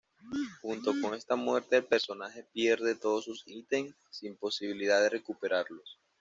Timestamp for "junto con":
0.63-1.13